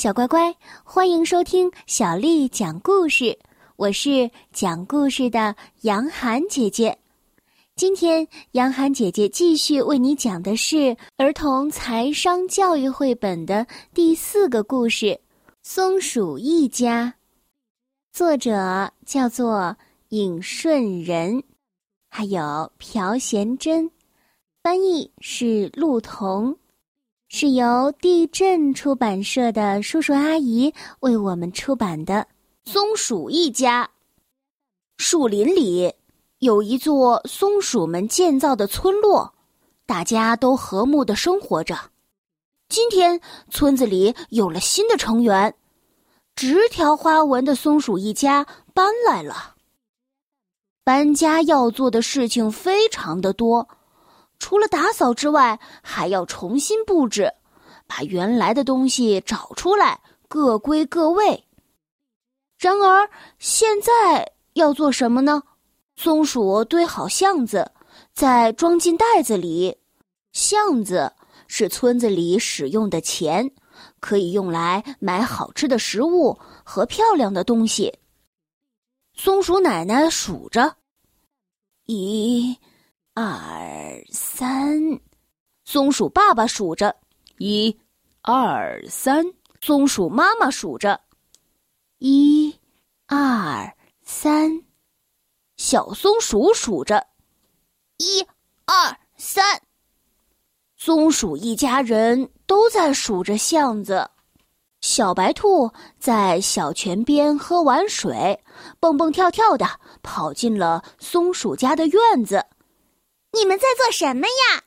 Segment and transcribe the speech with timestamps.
[0.00, 3.38] 小乖乖，欢迎收听小丽讲故事。
[3.76, 6.96] 我是讲故事的杨涵姐姐。
[7.76, 15.04] 今天，杨涵姐姐继续为你讲的是儿童财商教育绘本的第四个故事
[15.62, 17.14] 《松鼠一家》，
[18.10, 19.76] 作者叫做
[20.08, 21.42] 尹顺仁，
[22.08, 23.90] 还有朴贤珍，
[24.62, 26.56] 翻译是陆彤。
[27.32, 32.26] 是由地震出版社的叔叔阿姨为我们出版的
[32.70, 33.84] 《松鼠一家》。
[34.98, 35.94] 树林里
[36.40, 39.32] 有一座松鼠们建造的村落，
[39.86, 41.78] 大家都和睦的生活着。
[42.68, 45.54] 今天村子里有了新的成员，
[46.34, 48.44] 直条花纹的松鼠一家
[48.74, 49.54] 搬来了。
[50.82, 53.68] 搬家要做的事情非常的多。
[54.40, 57.32] 除了打扫之外，还要重新布置，
[57.86, 61.44] 把原来的东西找出来，各归各位。
[62.58, 63.08] 然而，
[63.38, 65.42] 现在要做什么呢？
[65.94, 67.70] 松鼠堆好橡子，
[68.14, 69.76] 再装进袋子里。
[70.32, 71.12] 橡子
[71.46, 73.50] 是村子里使用的钱，
[74.00, 77.98] 可以用来买好吃的食物和漂亮的东西。
[79.14, 80.76] 松鼠奶奶数着，
[81.84, 82.56] 一。
[83.22, 84.98] 二三，
[85.66, 86.96] 松鼠爸爸数着，
[87.36, 87.78] 一、
[88.22, 89.22] 二、三。
[89.60, 90.98] 松鼠妈妈数着，
[91.98, 92.58] 一、
[93.06, 94.62] 二、三。
[95.58, 97.08] 小松鼠数着，
[97.98, 98.26] 一、
[98.64, 99.60] 二、三。
[100.78, 104.10] 松鼠一家人都在数着橡子。
[104.80, 108.42] 小白兔在小泉边喝完水，
[108.80, 109.66] 蹦蹦跳跳的
[110.02, 112.46] 跑进了松鼠家的院子。
[113.32, 114.64] 你们在做什么呀？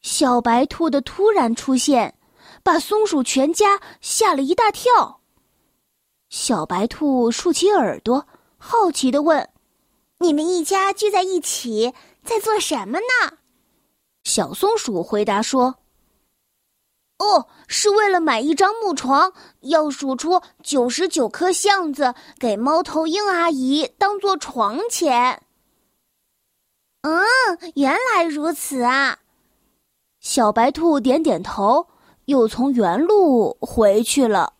[0.00, 2.16] 小白兔的突然出现，
[2.62, 5.20] 把松鼠全家吓了一大跳。
[6.28, 8.26] 小白兔竖起耳朵，
[8.58, 9.48] 好奇的问
[10.18, 13.38] ：“你们一家聚在一起，在做什么呢？”
[14.24, 15.76] 小松鼠回答说
[17.18, 25.42] ：“哦，是为了买一张木床，要数出九十九颗橡子，给猫头鹰阿姨当做床钱。”
[27.60, 29.18] 嗯，原来如此啊！
[30.20, 31.86] 小白兔点点头，
[32.26, 34.54] 又从原路回去了。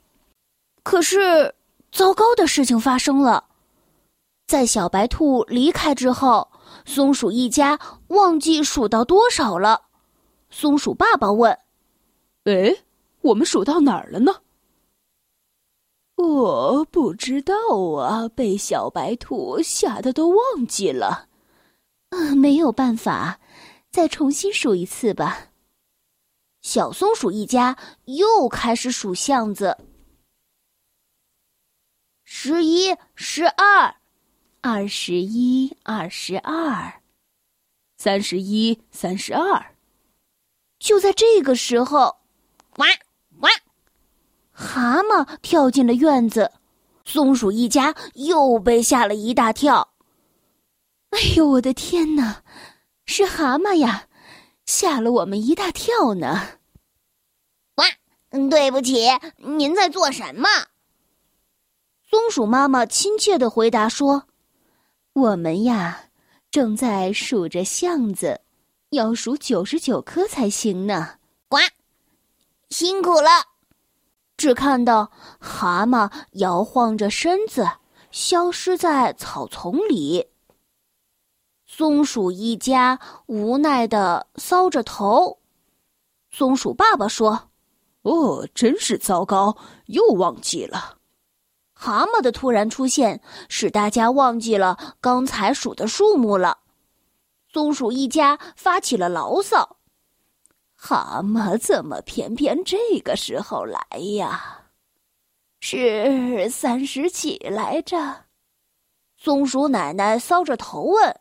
[0.82, 1.54] 可是，
[1.90, 3.44] 糟糕的事情发生了，
[4.46, 6.50] 在小白兔离开之后，
[6.84, 7.78] 松鼠一家
[8.08, 9.82] 忘记数到多少了。
[10.50, 11.58] 松鼠爸爸问
[12.44, 12.76] ：“哎，
[13.22, 14.36] 我们数到哪儿了呢？”
[16.16, 17.54] 我不知道
[17.98, 21.28] 啊，被小白兔吓得都忘记了。
[22.36, 23.40] 没有办法，
[23.90, 25.48] 再重新数一次吧。
[26.62, 27.76] 小松鼠一家
[28.06, 29.76] 又开始数巷子：
[32.24, 33.96] 十一、十二、
[34.62, 37.02] 二十一、二十二、
[37.98, 39.74] 三十一、三十二。
[40.78, 42.16] 就在这个时候，
[42.70, 42.84] 呱
[43.40, 43.48] 呱，
[44.50, 46.52] 蛤蟆跳进了院子，
[47.04, 49.93] 松鼠一家又被吓了一大跳。
[51.14, 52.42] 哎呦，我的天哪！
[53.06, 54.08] 是蛤蟆呀，
[54.66, 56.58] 吓了我们一大跳呢。
[57.76, 57.86] 哇，
[58.50, 60.48] 对不起，您在做什么？
[62.10, 64.26] 松鼠妈妈亲切的回答说
[65.14, 66.06] ：“我们呀，
[66.50, 68.40] 正在数着橡子，
[68.90, 71.58] 要数九十九颗才行呢。”呱，
[72.70, 73.30] 辛苦了。
[74.36, 77.64] 只看到蛤蟆摇晃着身子，
[78.10, 80.26] 消失在草丛里。
[81.76, 85.40] 松鼠一家无奈的搔着头。
[86.30, 87.50] 松鼠爸爸说
[88.02, 90.98] ：“哦，真是糟糕，又忘记了。”
[91.74, 96.58] 蛤蟆的突然出现使大家忘记了刚才数的数目了。
[97.52, 99.78] 松鼠一家发起了牢骚
[100.78, 103.84] ：“蛤蟆怎么偏偏这个时候来
[104.14, 104.68] 呀？
[105.58, 108.26] 是三十几来着？”
[109.18, 111.20] 松鼠奶奶搔着头问。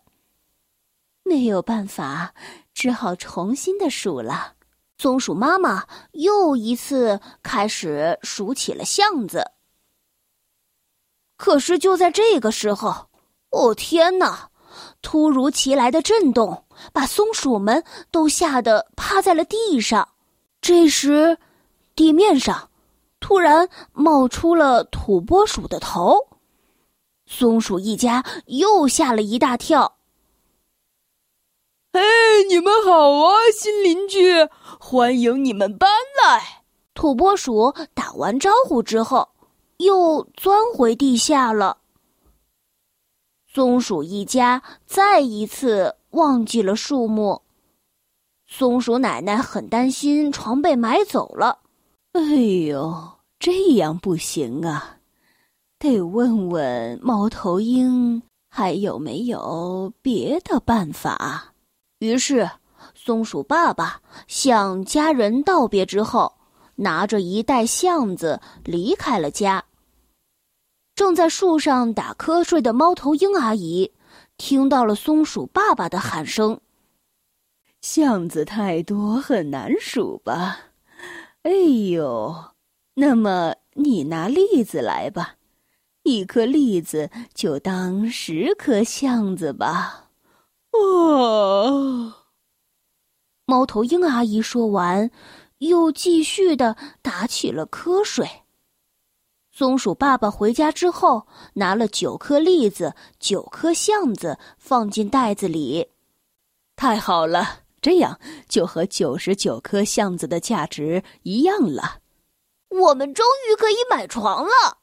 [1.24, 2.34] 没有办法，
[2.74, 4.54] 只好重新的数了。
[4.98, 9.52] 松鼠妈妈又一次开始数起了橡子。
[11.36, 13.10] 可是就在这个时候，
[13.50, 14.50] 哦天哪！
[15.04, 20.10] 突如其来的震动把松鼠们都吓得趴在了地上。
[20.62, 21.38] 这时，
[21.96, 22.70] 地面上
[23.20, 26.18] 突然冒出了土拨鼠的头，
[27.26, 29.98] 松鼠一家又吓了一大跳。
[31.94, 32.02] 哎，
[32.50, 34.50] 你们好啊，新邻居！
[34.80, 35.88] 欢迎你们搬
[36.24, 36.64] 来。
[36.96, 39.30] 土拨鼠打完招呼之后，
[39.78, 41.78] 又钻回地下了。
[43.46, 47.44] 松鼠一家再一次忘记了树木。
[48.48, 51.60] 松鼠奶奶很担心床被买走了。
[52.14, 54.98] 哎呦，这样不行啊！
[55.78, 61.53] 得问问猫头鹰还有没有别的办法。
[62.04, 62.50] 于是，
[62.94, 66.36] 松鼠爸爸向家人道别之后，
[66.76, 69.64] 拿着一袋橡子离开了家。
[70.94, 73.94] 正在树上打瞌睡的猫头鹰阿姨，
[74.36, 76.60] 听到了松鼠爸爸的喊声。
[77.80, 80.60] 橡子太多，很难数吧？
[81.44, 82.52] 哎呦，
[82.96, 85.36] 那么你拿栗子来吧，
[86.04, 90.03] 一颗栗子就当十颗橡子吧。
[90.74, 92.14] 哦，
[93.46, 95.10] 猫头鹰阿姨说完，
[95.60, 98.28] 又继续的打起了瞌睡。
[99.52, 105.90] 松鼠爸爸回家之后，拿了九颗栗子、九颗橡子放进袋子里。
[106.76, 107.60] 太好了！
[107.80, 112.00] 这样就和九十九颗橡子的价值一样了。
[112.70, 114.80] 我们终于可以买床了！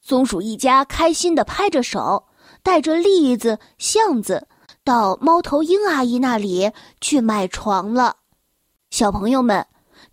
[0.00, 2.26] 松鼠一家开心的拍着手，
[2.62, 4.48] 带着栗子、橡子
[4.90, 8.16] 到猫头鹰阿姨那里去买床了。
[8.90, 9.64] 小朋友们，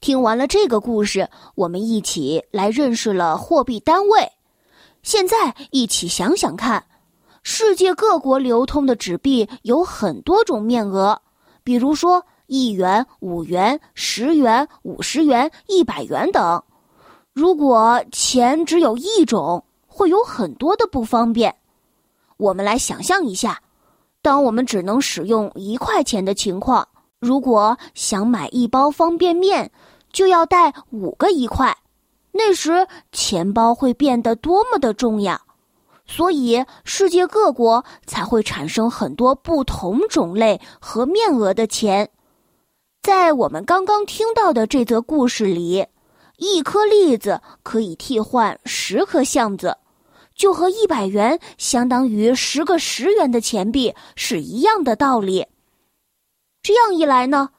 [0.02, 4.32] 听完了这个故事，我们一起来认识了货币单位。
[5.02, 6.86] 现在一起想想看，
[7.42, 11.20] 世界各国流通的纸币有很多种面额。
[11.64, 16.62] 比如说，一元、五元、十元、五十元、一百元等。
[17.34, 21.56] 如果钱只有一种，会有很多的不方便。
[22.38, 23.60] 我们来想象一下，
[24.28, 26.86] 当我们只能使用一块钱的情况，
[27.18, 29.72] 如果想买一包方便面，
[30.12, 31.74] 就要带五个一块，
[32.34, 35.40] 那时钱包会变得多么的重要。
[36.06, 42.10] 所以，世界各国才会产生很多不同种类和面额的钱。
[43.02, 45.86] 在我们刚刚听到的这则故事里，
[46.36, 49.78] 一颗栗子可以替换十颗橡子，
[50.38, 55.46] 就和一百元相当于十个十元的钱币是一样的道理。
[56.62, 57.50] 这样一来呢，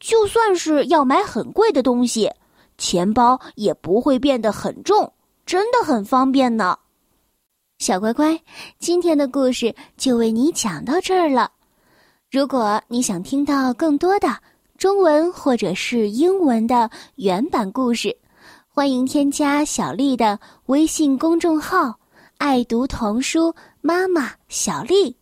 [0.00, 2.30] 就算是要买很贵的东西，
[2.76, 5.12] 钱包也不会变得很重，
[5.46, 6.76] 真的很方便呢。
[7.78, 8.40] 小乖乖，
[8.78, 11.50] 今天的故事就为你讲到这儿了。
[12.30, 14.28] 如果你想听到更多的
[14.76, 18.16] 中文或者是英文的原版故事，
[18.66, 21.96] 欢迎添加小丽的微信公众号
[22.46, 25.16] “爱读童书妈妈小丽”。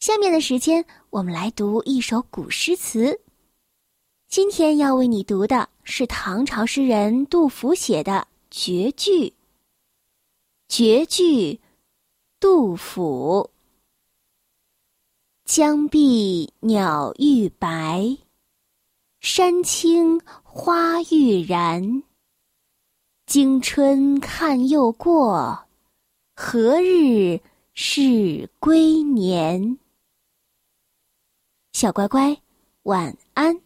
[0.00, 3.20] 下面的时间，我们来读一首古诗词。
[4.28, 9.34] 今天要为你读的是唐朝诗人杜甫写的绝句。
[10.68, 11.60] 绝句，
[12.40, 13.50] 杜甫。
[15.44, 18.16] 江碧鸟欲白，
[19.20, 22.02] 山青花欲燃。
[23.26, 25.66] 惊春看又过，
[26.34, 27.40] 何日
[27.74, 29.78] 是归年？
[31.72, 32.40] 小乖乖，
[32.84, 33.60] 晚安。